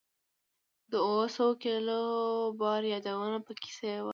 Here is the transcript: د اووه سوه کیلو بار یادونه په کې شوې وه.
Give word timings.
د 0.91 0.93
اووه 1.07 1.27
سوه 1.35 1.53
کیلو 1.63 1.99
بار 2.59 2.81
یادونه 2.93 3.39
په 3.45 3.51
کې 3.59 3.69
شوې 3.77 3.97
وه. 4.05 4.09